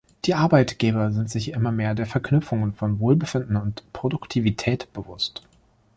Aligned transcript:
Die 0.25 0.33
Arbeitgeber 0.33 1.11
sind 1.11 1.29
sich 1.29 1.51
immer 1.51 1.71
mehr 1.71 1.93
der 1.93 2.07
Verknüpfungen 2.07 2.73
von 2.73 2.99
Wohlbefinden 2.99 3.55
und 3.55 3.83
Produktivität 3.93 4.91
bewusst. 4.93 5.43